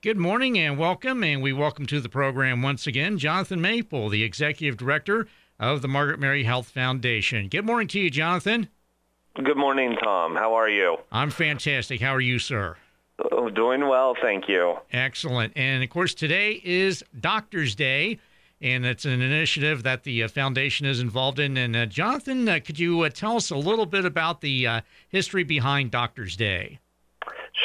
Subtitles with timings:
[0.00, 4.22] Good morning and welcome, and we welcome to the program once again Jonathan Maple, the
[4.22, 5.26] Executive Director
[5.58, 7.48] of the Margaret Mary Health Foundation.
[7.48, 8.68] Good morning to you, Jonathan.
[9.34, 10.36] Good morning, Tom.
[10.36, 10.98] How are you?
[11.10, 12.00] I'm fantastic.
[12.00, 12.76] How are you, sir?
[13.32, 14.76] Oh, doing well, thank you.
[14.92, 15.52] Excellent.
[15.56, 18.20] And of course, today is Doctor's Day,
[18.60, 21.56] and it's an initiative that the uh, foundation is involved in.
[21.56, 24.80] And uh, Jonathan, uh, could you uh, tell us a little bit about the uh,
[25.08, 26.78] history behind Doctor's Day?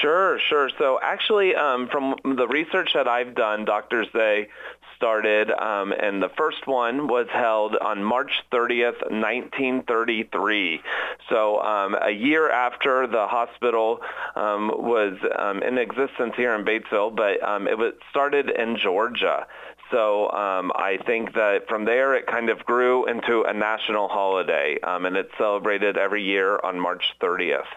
[0.03, 0.69] Sure, sure.
[0.77, 4.49] So actually, um, from the research that I've done, Doctors Day
[4.97, 10.81] started, um, and the first one was held on March 30th, 1933.
[11.29, 14.01] So um, a year after the hospital
[14.35, 19.47] um, was um, in existence here in Batesville, but um, it was started in Georgia.
[19.89, 25.15] So I think that from there it kind of grew into a national holiday, and
[25.15, 27.67] it's celebrated every year on March 30th.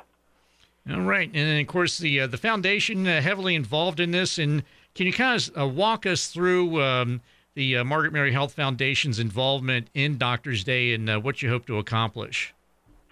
[0.89, 4.39] All right, and then of course the uh, the foundation uh, heavily involved in this.
[4.39, 4.63] And
[4.95, 7.21] can you kind of uh, walk us through um,
[7.55, 11.67] the uh, Margaret Mary Health Foundation's involvement in Doctors Day and uh, what you hope
[11.67, 12.55] to accomplish?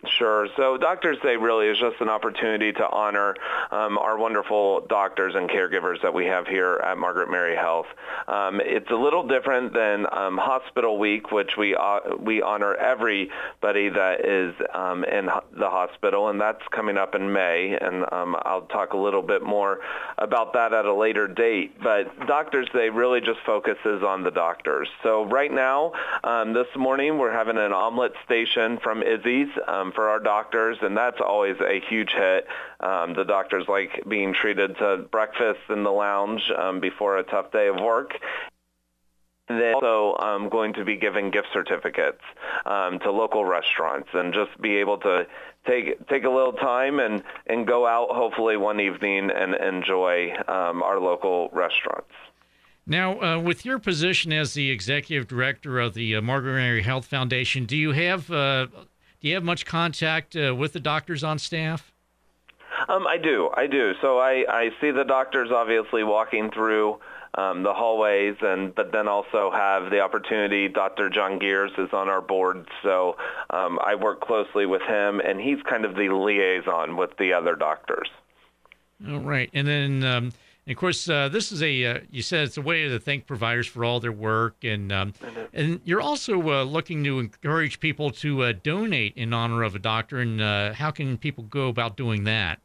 [0.09, 0.49] Sure.
[0.57, 3.35] So Doctors Day really is just an opportunity to honor
[3.71, 7.87] um, our wonderful doctors and caregivers that we have here at Margaret Mary Health.
[8.29, 13.89] Um, it's a little different than um, Hospital Week, which we uh, we honor everybody
[13.89, 17.77] that is um, in the hospital, and that's coming up in May.
[17.81, 19.81] And um, I'll talk a little bit more
[20.19, 21.81] about that at a later date.
[21.83, 24.89] But Doctors Day really just focuses on the doctors.
[25.03, 29.49] So right now, um, this morning, we're having an omelet station from Izzy's
[29.95, 32.47] for our doctors, and that's always a huge hit.
[32.81, 37.53] Um, the doctors like being treated to breakfast in the lounge um, before a tough
[37.53, 38.19] day of work.
[39.49, 42.23] Then also um, going to be giving gift certificates
[42.65, 45.27] um, to local restaurants and just be able to
[45.67, 50.83] take take a little time and, and go out hopefully one evening and enjoy um,
[50.83, 52.13] our local restaurants.
[52.87, 57.07] Now, uh, with your position as the executive director of the uh, Margaret Mary Health
[57.07, 58.67] Foundation, do you have uh,
[59.25, 61.95] do you have much contact uh, with the doctors on staff?
[62.89, 63.49] Um, I do.
[63.57, 63.95] I do.
[64.03, 67.01] So I, I see the doctors obviously walking through
[67.39, 70.69] um, the hallways, and but then also have the opportunity.
[70.69, 71.09] Dr.
[71.09, 73.17] John Gears is on our board, so
[73.49, 77.57] um, I work closely with him, and he's kind of the liaison with the other
[77.57, 78.11] doctors.
[79.09, 80.33] All right, and then um,
[80.67, 83.27] and of course, uh, this is a uh, you said it's a way to thank
[83.27, 85.13] providers for all their work, and um,
[85.53, 89.79] and you're also uh, looking to encourage people to uh, donate in honor of a
[89.79, 90.19] doctor.
[90.19, 92.61] And uh, how can people go about doing that?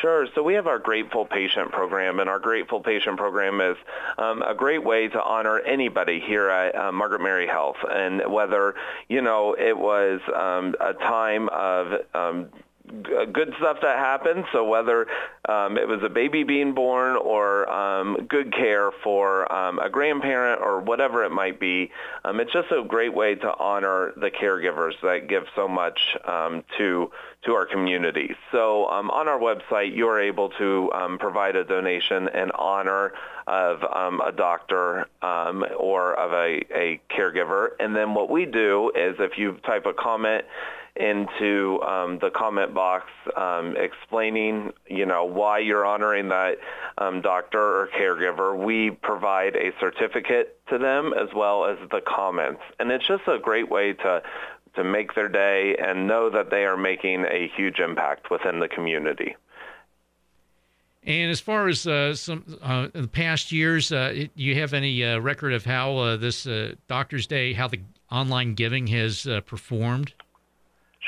[0.00, 0.26] Sure.
[0.34, 3.76] So we have our Grateful Patient Program, and our Grateful Patient Program is
[4.16, 7.78] um, a great way to honor anybody here at uh, Margaret Mary Health.
[7.90, 8.74] And whether,
[9.08, 12.48] you know, it was um, a time of um,
[13.32, 14.44] good stuff that happened.
[14.52, 15.06] So whether
[15.48, 20.60] um, it was a baby being born or um, good care for um, a grandparent
[20.60, 21.90] or whatever it might be,
[22.24, 26.64] um, it's just a great way to honor the caregivers that give so much um,
[26.76, 27.10] to
[27.48, 28.36] to our community.
[28.52, 33.14] So um, on our website, you are able to provide a donation in honor
[33.46, 37.70] of a doctor or of a, a caregiver.
[37.80, 40.44] And then what we do is if you type a comment
[40.98, 43.06] into um, the comment box
[43.36, 46.58] um, explaining, you know, why you're honoring that
[46.98, 48.58] um, doctor or caregiver.
[48.58, 52.60] We provide a certificate to them as well as the comments.
[52.80, 54.22] And it's just a great way to
[54.74, 58.68] to make their day and know that they are making a huge impact within the
[58.68, 59.36] community.
[61.04, 65.02] And as far as uh, some uh, the past years, uh, do you have any
[65.04, 67.80] uh, record of how uh, this uh, Doctor's Day, how the
[68.10, 70.12] online giving has performed?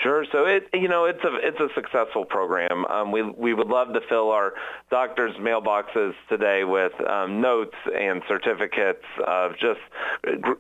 [0.03, 0.25] Sure.
[0.33, 2.87] So it, you know, it's a it's a successful program.
[2.87, 4.55] Um, we we would love to fill our
[4.91, 9.81] doctors' mailboxes today with um, notes and certificates of just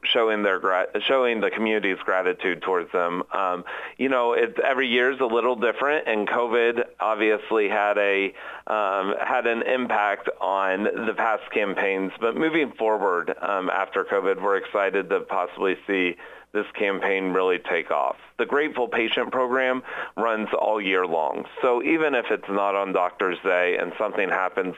[0.02, 0.60] showing their
[1.06, 3.22] showing the community's gratitude towards them.
[3.32, 3.64] Um,
[3.96, 8.34] you know, it's every year is a little different, and COVID obviously had a
[8.66, 12.12] um, had an impact on the past campaigns.
[12.20, 16.16] But moving forward um, after COVID, we're excited to possibly see
[16.52, 18.17] this campaign really take off.
[18.38, 19.82] The Grateful Patient Program
[20.17, 21.44] runs all year long.
[21.62, 24.75] So even if it's not on Doctor's Day and something happens,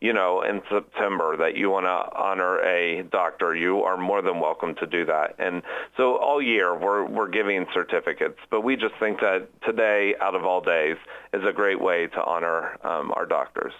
[0.00, 4.40] you know, in September that you want to honor a doctor, you are more than
[4.40, 5.36] welcome to do that.
[5.38, 5.62] And
[5.96, 10.44] so all year we're, we're giving certificates, but we just think that today, out of
[10.44, 10.96] all days,
[11.32, 13.72] is a great way to honor um, our doctors.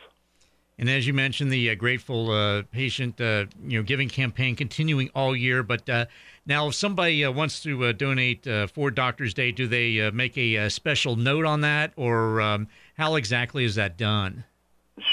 [0.78, 5.08] And as you mentioned, the uh, Grateful uh, Patient, uh, you know, giving campaign continuing
[5.14, 5.62] all year.
[5.62, 6.06] But uh,
[6.46, 10.56] now, if somebody uh, wants to uh, donate for Doctors Day, do they make a,
[10.56, 12.66] a, special note on that, or um,
[12.98, 14.44] how exactly is that done?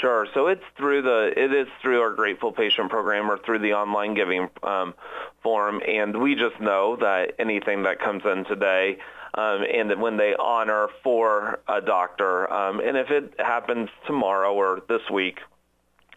[0.00, 0.26] Sure.
[0.34, 4.14] So it's through the it is through our Grateful Patient Program or through the online
[4.14, 4.94] giving um,
[5.42, 8.98] form, and we just know that anything that comes in today,
[9.34, 14.54] um, and that when they honor for a doctor, um, and if it happens tomorrow
[14.54, 15.38] or this week,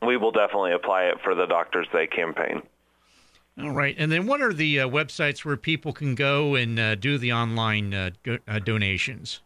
[0.05, 2.61] we will definitely apply it for the Doctors Day campaign.
[3.57, 6.95] All right, and then what are the uh, websites where people can go and uh,
[6.95, 9.39] do the online uh, go- uh, donations?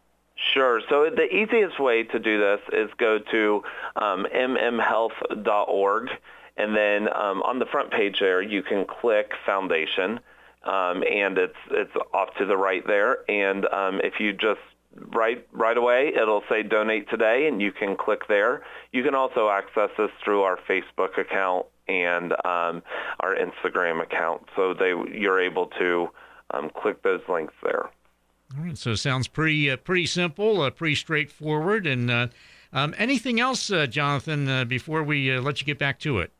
[0.52, 0.80] Sure.
[0.88, 3.62] So the easiest way to do this is go to
[3.96, 6.08] um, mmhealth.org,
[6.56, 10.18] and then um, on the front page there, you can click Foundation,
[10.64, 13.30] um, and it's it's off to the right there.
[13.30, 14.60] And um, if you just
[14.96, 18.62] right right away, it'll say Donate Today, and you can click there.
[18.92, 22.82] You can also access this through our Facebook account and um,
[23.20, 26.08] our Instagram account, so they you're able to
[26.52, 27.90] um, click those links there.
[28.56, 31.86] All right, so it sounds pretty uh, pretty simple, uh, pretty straightforward.
[31.86, 32.26] And uh,
[32.72, 36.32] um, anything else, uh, Jonathan, uh, before we uh, let you get back to it?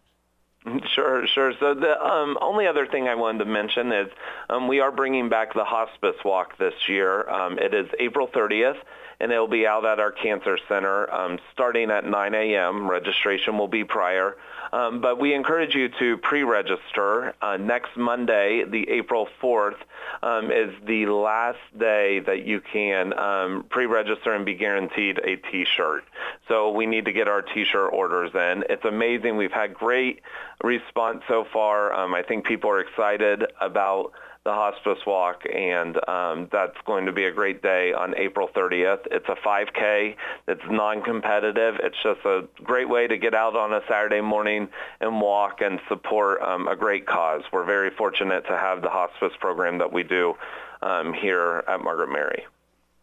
[0.94, 1.54] Sure, sure.
[1.58, 4.08] So the um, only other thing I wanted to mention is
[4.50, 7.28] um, we are bringing back the hospice walk this year.
[7.30, 8.76] Um, it is April 30th,
[9.20, 12.90] and it will be out at our cancer center um, starting at 9 a.m.
[12.90, 14.36] Registration will be prior.
[14.72, 17.34] Um, but we encourage you to pre-register.
[17.42, 19.76] Uh, next Monday, the April 4th,
[20.22, 26.04] um, is the last day that you can um, pre-register and be guaranteed a T-shirt.
[26.48, 28.64] So we need to get our T-shirt orders in.
[28.68, 29.36] It's amazing.
[29.36, 30.20] We've had great
[30.62, 31.92] response so far.
[31.92, 34.12] Um, I think people are excited about
[34.44, 39.00] the hospice walk, and um, that's going to be a great day on April 30th.
[39.10, 40.16] It's a 5K.
[40.48, 41.76] It's non-competitive.
[41.82, 44.68] It's just a great way to get out on a Saturday morning
[45.00, 47.42] and walk and support um, a great cause.
[47.52, 50.34] We're very fortunate to have the hospice program that we do
[50.80, 52.46] um, here at Margaret Mary.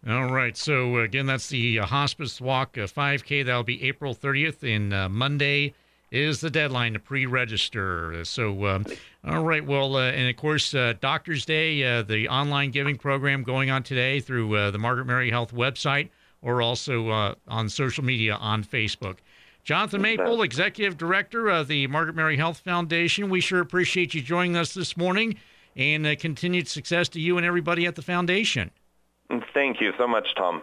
[0.09, 0.57] All right.
[0.57, 3.45] So again, that's the uh, hospice walk uh, 5K.
[3.45, 5.75] That'll be April 30th in uh, Monday
[6.11, 8.23] is the deadline to pre-register.
[8.23, 8.85] So, um,
[9.25, 9.65] all right.
[9.65, 13.83] Well, uh, and of course, uh, Doctors Day, uh, the online giving program going on
[13.83, 16.09] today through uh, the Margaret Mary Health website,
[16.41, 19.17] or also uh, on social media on Facebook.
[19.63, 23.29] Jonathan Maple, Executive Director of the Margaret Mary Health Foundation.
[23.29, 25.37] We sure appreciate you joining us this morning,
[25.75, 28.71] and uh, continued success to you and everybody at the foundation.
[29.53, 30.61] Thank you so much, Tom.